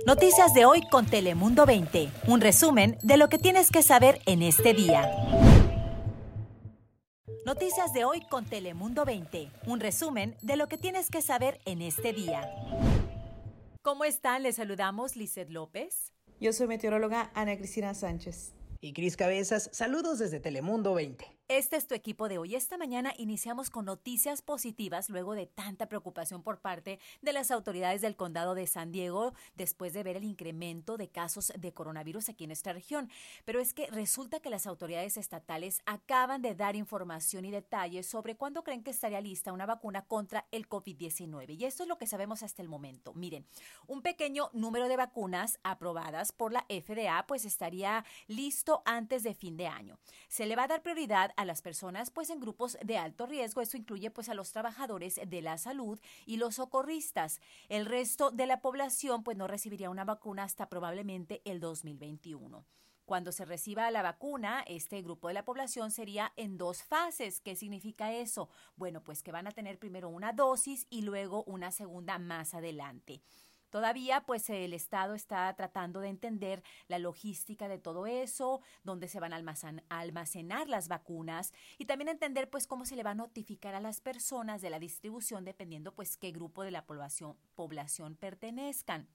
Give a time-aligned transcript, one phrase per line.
[0.00, 2.10] Noticias de hoy con Telemundo 20.
[2.26, 5.08] Un resumen de lo que tienes que saber en este día.
[7.46, 9.48] Noticias de hoy con Telemundo 20.
[9.66, 12.50] Un resumen de lo que tienes que saber en este día.
[13.82, 14.42] ¿Cómo están?
[14.42, 16.12] Les saludamos Lizeth López.
[16.40, 18.54] Yo soy meteoróloga Ana Cristina Sánchez.
[18.80, 21.24] Y Cris Cabezas, saludos desde Telemundo 20.
[21.54, 22.54] Este es tu equipo de hoy.
[22.54, 28.00] Esta mañana iniciamos con noticias positivas luego de tanta preocupación por parte de las autoridades
[28.00, 32.44] del condado de San Diego después de ver el incremento de casos de coronavirus aquí
[32.44, 33.10] en nuestra región.
[33.44, 38.34] Pero es que resulta que las autoridades estatales acaban de dar información y detalles sobre
[38.34, 41.54] cuándo creen que estaría lista una vacuna contra el COVID-19.
[41.58, 43.12] Y esto es lo que sabemos hasta el momento.
[43.12, 43.46] Miren,
[43.86, 49.58] un pequeño número de vacunas aprobadas por la FDA pues estaría listo antes de fin
[49.58, 49.98] de año.
[50.28, 53.26] Se le va a dar prioridad a a las personas pues en grupos de alto
[53.26, 53.60] riesgo.
[53.60, 57.40] Esto incluye pues a los trabajadores de la salud y los socorristas.
[57.68, 62.64] El resto de la población pues no recibiría una vacuna hasta probablemente el 2021.
[63.04, 67.40] Cuando se reciba la vacuna, este grupo de la población sería en dos fases.
[67.40, 68.48] ¿Qué significa eso?
[68.76, 73.20] Bueno, pues que van a tener primero una dosis y luego una segunda más adelante.
[73.72, 79.18] Todavía, pues el Estado está tratando de entender la logística de todo eso, dónde se
[79.18, 79.42] van a
[79.88, 84.02] almacenar las vacunas y también entender, pues, cómo se le va a notificar a las
[84.02, 89.08] personas de la distribución dependiendo, pues, qué grupo de la población, población pertenezcan.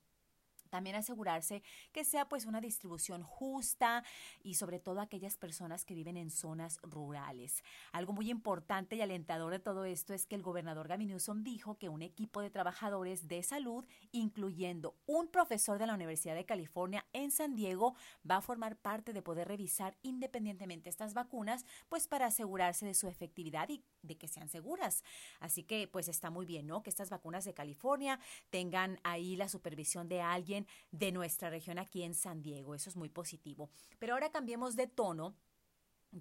[0.67, 4.03] También asegurarse que sea pues una distribución justa
[4.43, 7.63] y sobre todo aquellas personas que viven en zonas rurales.
[7.91, 11.77] Algo muy importante y alentador de todo esto es que el gobernador Gavin Newsom dijo
[11.77, 17.05] que un equipo de trabajadores de salud, incluyendo un profesor de la Universidad de California
[17.13, 17.95] en San Diego,
[18.29, 23.07] va a formar parte de poder revisar independientemente estas vacunas, pues para asegurarse de su
[23.07, 25.03] efectividad y de que sean seguras.
[25.39, 26.83] Así que pues está muy bien, ¿no?
[26.83, 32.03] Que estas vacunas de California tengan ahí la supervisión de alguien de nuestra región aquí
[32.03, 32.75] en San Diego.
[32.75, 33.69] Eso es muy positivo.
[33.99, 35.35] Pero ahora cambiemos de tono.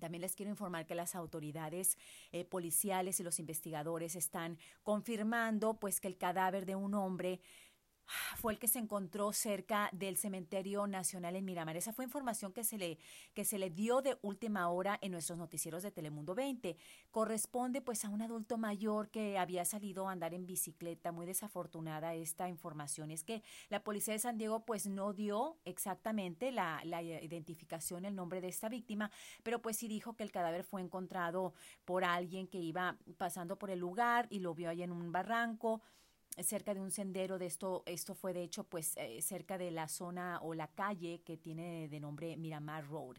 [0.00, 1.96] También les quiero informar que las autoridades
[2.32, 7.40] eh, policiales y los investigadores están confirmando pues que el cadáver de un hombre
[8.36, 11.76] fue el que se encontró cerca del cementerio nacional en Miramar.
[11.76, 12.98] Esa fue información que se le
[13.34, 16.76] que se le dio de última hora en nuestros noticieros de Telemundo 20.
[17.10, 21.12] Corresponde pues a un adulto mayor que había salido a andar en bicicleta.
[21.12, 23.10] Muy desafortunada esta información.
[23.10, 28.14] Es que la policía de San Diego pues no dio exactamente la, la identificación, el
[28.14, 29.10] nombre de esta víctima,
[29.42, 33.70] pero pues sí dijo que el cadáver fue encontrado por alguien que iba pasando por
[33.70, 35.82] el lugar y lo vio ahí en un barranco
[36.42, 39.88] cerca de un sendero de esto esto fue de hecho pues eh, cerca de la
[39.88, 43.16] zona o la calle que tiene de nombre Miramar Road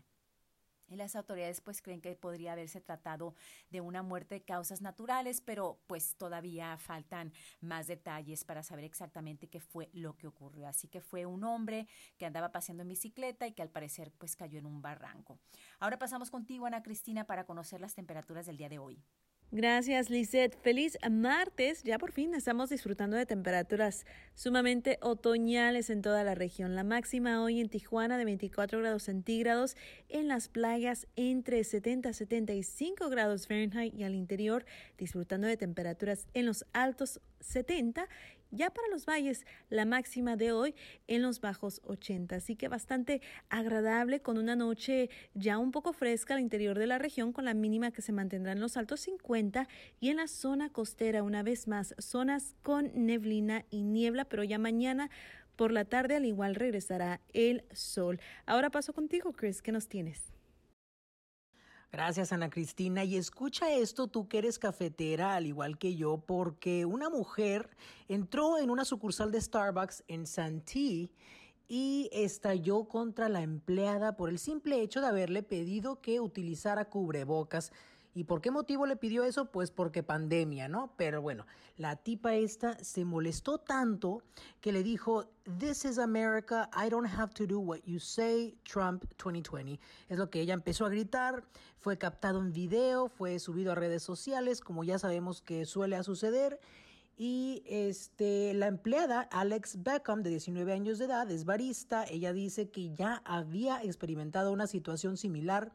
[0.90, 3.36] y las autoridades pues creen que podría haberse tratado
[3.70, 9.48] de una muerte de causas naturales, pero pues todavía faltan más detalles para saber exactamente
[9.48, 10.68] qué fue lo que ocurrió.
[10.68, 14.36] Así que fue un hombre que andaba paseando en bicicleta y que al parecer pues
[14.36, 15.40] cayó en un barranco.
[15.80, 19.04] Ahora pasamos contigo, Ana Cristina, para conocer las temperaturas del día de hoy.
[19.52, 20.62] Gracias, Lizeth.
[20.62, 21.82] Feliz martes.
[21.84, 26.76] Ya por fin estamos disfrutando de temperaturas sumamente otoñales en toda la región.
[26.76, 29.78] La máxima hoy en Tijuana de 24 grados centígrados,
[30.10, 34.66] en las playas entre 70 a 75 grados Fahrenheit y al interior
[34.98, 38.08] disfrutando de temperaturas en los altos 70
[38.52, 40.76] ya para los valles, la máxima de hoy
[41.08, 46.36] en los bajos 80, así que bastante agradable con una noche ya un poco fresca
[46.36, 49.68] al interior de la región con la mínima que se mantendrá en los altos 50
[50.00, 54.58] y en la zona costera una vez más zonas con neblina y niebla, pero ya
[54.58, 55.10] mañana
[55.56, 58.20] por la tarde al igual regresará el sol.
[58.46, 60.37] Ahora paso contigo, Chris, ¿qué nos tienes?
[61.92, 63.06] Gracias, Ana Cristina.
[63.06, 67.78] Y escucha esto, tú que eres cafetera, al igual que yo, porque una mujer
[68.10, 71.10] entró en una sucursal de Starbucks en Santee
[71.70, 77.72] y estalló contra la empleada por el simple hecho de haberle pedido que utilizara cubrebocas
[78.14, 79.52] ¿Y por qué motivo le pidió eso?
[79.52, 80.94] Pues porque pandemia, ¿no?
[80.98, 81.46] Pero bueno,
[81.76, 84.24] la tipa esta se molestó tanto
[84.62, 85.30] que le dijo,
[85.60, 89.80] This is America, I don't have to do what you say, Trump 2020.
[90.10, 91.44] Es lo que ella empezó a gritar,
[91.78, 96.60] fue captado en video, fue subido a redes sociales, como ya sabemos que suele suceder.
[97.18, 102.04] Y este, la empleada Alex Beckham, de 19 años de edad, es barista.
[102.04, 105.72] Ella dice que ya había experimentado una situación similar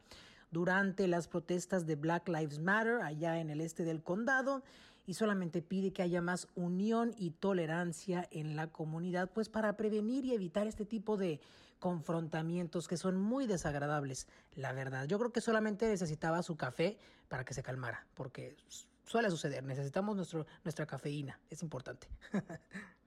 [0.52, 4.62] durante las protestas de Black Lives Matter allá en el este del condado
[5.06, 10.24] y solamente pide que haya más unión y tolerancia en la comunidad, pues para prevenir
[10.24, 11.40] y evitar este tipo de
[11.80, 15.06] confrontamientos que son muy desagradables, la verdad.
[15.06, 18.56] Yo creo que solamente necesitaba su café para que se calmara, porque
[19.04, 22.06] suele suceder, necesitamos nuestro, nuestra cafeína, es importante.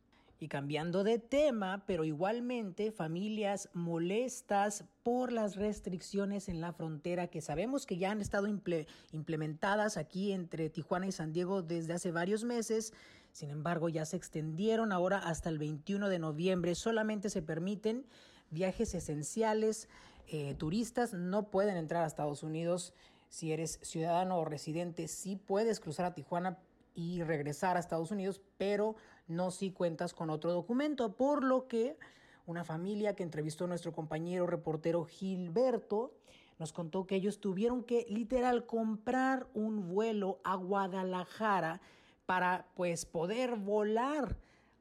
[0.45, 7.41] Y cambiando de tema, pero igualmente familias molestas por las restricciones en la frontera que
[7.41, 12.43] sabemos que ya han estado implementadas aquí entre Tijuana y San Diego desde hace varios
[12.43, 12.93] meses.
[13.31, 16.75] Sin embargo, ya se extendieron ahora hasta el 21 de noviembre.
[16.75, 18.05] Solamente se permiten
[18.51, 19.89] viajes esenciales.
[20.27, 22.93] Eh, turistas no pueden entrar a Estados Unidos.
[23.29, 26.59] Si eres ciudadano o residente, sí puedes cruzar a Tijuana
[26.95, 28.95] y regresar a Estados Unidos, pero
[29.27, 31.97] no si cuentas con otro documento, por lo que
[32.45, 36.13] una familia que entrevistó a nuestro compañero reportero Gilberto
[36.57, 41.81] nos contó que ellos tuvieron que literal comprar un vuelo a Guadalajara
[42.25, 44.37] para pues poder volar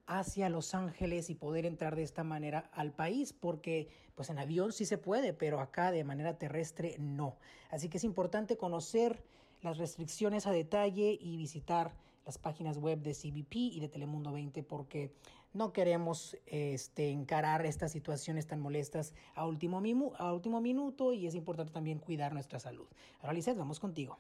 [0.07, 4.73] hacia Los Ángeles y poder entrar de esta manera al país, porque pues en avión
[4.73, 7.37] sí se puede, pero acá de manera terrestre no.
[7.71, 9.23] Así que es importante conocer
[9.65, 11.95] las restricciones a detalle y visitar
[12.25, 15.13] las páginas web de CBP y de Telemundo 20 porque
[15.53, 19.83] no queremos este, encarar estas situaciones tan molestas a último,
[20.19, 22.87] a último minuto y es importante también cuidar nuestra salud.
[23.21, 24.19] Ahora, vamos contigo.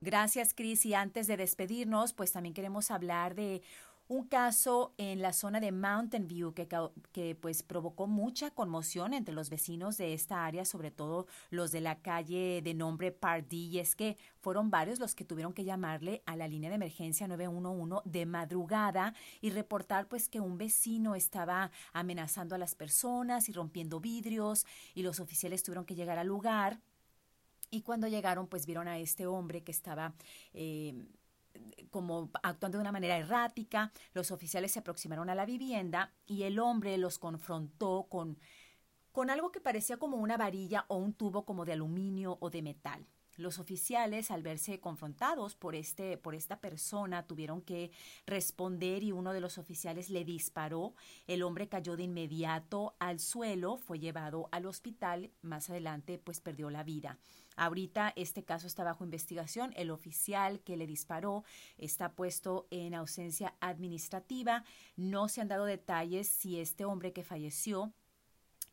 [0.00, 0.84] Gracias, Cris.
[0.84, 3.62] Y antes de despedirnos, pues también queremos hablar de
[4.12, 6.68] un caso en la zona de Mountain View que,
[7.12, 11.80] que pues provocó mucha conmoción entre los vecinos de esta área, sobre todo los de
[11.80, 16.22] la calle de nombre Pardee, y es que fueron varios los que tuvieron que llamarle
[16.26, 21.70] a la línea de emergencia 911 de madrugada y reportar pues que un vecino estaba
[21.94, 26.80] amenazando a las personas y rompiendo vidrios y los oficiales tuvieron que llegar al lugar.
[27.70, 30.12] Y cuando llegaron, pues vieron a este hombre que estaba
[30.52, 31.06] eh,
[31.90, 33.92] como actuando de una manera errática.
[34.14, 38.38] Los oficiales se aproximaron a la vivienda y el hombre los confrontó con,
[39.12, 42.62] con algo que parecía como una varilla o un tubo como de aluminio o de
[42.62, 43.06] metal.
[43.42, 47.90] Los oficiales, al verse confrontados por, este, por esta persona, tuvieron que
[48.24, 50.94] responder y uno de los oficiales le disparó.
[51.26, 56.70] El hombre cayó de inmediato al suelo, fue llevado al hospital, más adelante pues perdió
[56.70, 57.18] la vida.
[57.56, 59.72] Ahorita este caso está bajo investigación.
[59.76, 61.42] El oficial que le disparó
[61.78, 64.64] está puesto en ausencia administrativa.
[64.94, 67.92] No se han dado detalles si este hombre que falleció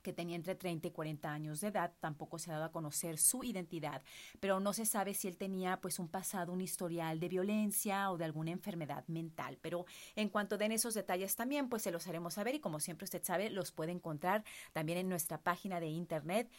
[0.02, 3.18] que tenía entre 30 y 40 años de edad, tampoco se ha dado a conocer
[3.18, 4.02] su identidad,
[4.40, 8.18] pero no se sabe si él tenía pues un pasado, un historial de violencia o
[8.18, 9.58] de alguna enfermedad mental.
[9.62, 9.86] Pero
[10.16, 13.24] en cuanto den esos detalles también, pues se los haremos saber y como siempre usted
[13.24, 14.44] sabe, los puede encontrar
[14.74, 16.50] también en nuestra página de internet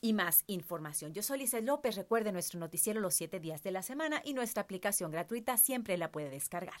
[0.00, 1.12] y más información.
[1.12, 1.96] Yo soy Lizeth López.
[1.96, 6.10] Recuerde nuestro noticiero los siete días de la semana y nuestra aplicación gratuita siempre la
[6.10, 6.80] puede descargar.